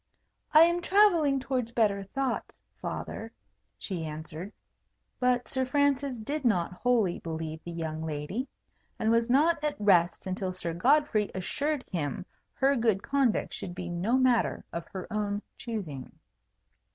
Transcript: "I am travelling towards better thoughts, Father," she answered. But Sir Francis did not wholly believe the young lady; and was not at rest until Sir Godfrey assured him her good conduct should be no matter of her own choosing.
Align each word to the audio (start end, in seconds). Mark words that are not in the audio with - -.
"I 0.51 0.63
am 0.63 0.81
travelling 0.81 1.39
towards 1.39 1.71
better 1.73 2.01
thoughts, 2.03 2.55
Father," 2.81 3.31
she 3.77 4.03
answered. 4.03 4.51
But 5.19 5.47
Sir 5.47 5.63
Francis 5.63 6.15
did 6.15 6.43
not 6.43 6.73
wholly 6.73 7.19
believe 7.19 7.63
the 7.63 7.71
young 7.71 8.01
lady; 8.03 8.47
and 8.97 9.11
was 9.11 9.29
not 9.29 9.63
at 9.63 9.75
rest 9.77 10.25
until 10.25 10.53
Sir 10.53 10.73
Godfrey 10.73 11.29
assured 11.35 11.85
him 11.91 12.25
her 12.53 12.75
good 12.75 13.03
conduct 13.03 13.53
should 13.53 13.75
be 13.75 13.89
no 13.89 14.17
matter 14.17 14.65
of 14.73 14.87
her 14.87 15.07
own 15.13 15.43
choosing. 15.55 16.11